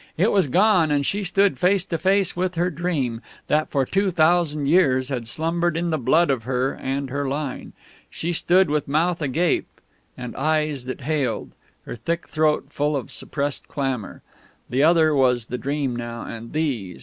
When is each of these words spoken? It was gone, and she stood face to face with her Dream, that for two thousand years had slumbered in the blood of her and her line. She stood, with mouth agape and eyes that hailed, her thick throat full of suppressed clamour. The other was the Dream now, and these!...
It 0.17 0.31
was 0.31 0.47
gone, 0.47 0.89
and 0.89 1.05
she 1.05 1.23
stood 1.23 1.59
face 1.59 1.85
to 1.85 1.99
face 1.99 2.35
with 2.35 2.55
her 2.55 2.71
Dream, 2.71 3.21
that 3.45 3.69
for 3.69 3.85
two 3.85 4.09
thousand 4.09 4.65
years 4.65 5.09
had 5.09 5.27
slumbered 5.27 5.77
in 5.77 5.91
the 5.91 5.99
blood 5.99 6.31
of 6.31 6.41
her 6.41 6.73
and 6.73 7.11
her 7.11 7.27
line. 7.29 7.73
She 8.09 8.33
stood, 8.33 8.67
with 8.71 8.87
mouth 8.87 9.21
agape 9.21 9.79
and 10.17 10.35
eyes 10.35 10.85
that 10.85 11.01
hailed, 11.01 11.51
her 11.85 11.95
thick 11.95 12.27
throat 12.27 12.69
full 12.73 12.95
of 12.97 13.11
suppressed 13.11 13.67
clamour. 13.67 14.23
The 14.71 14.81
other 14.81 15.13
was 15.13 15.45
the 15.45 15.59
Dream 15.59 15.95
now, 15.95 16.23
and 16.23 16.51
these!... 16.51 16.99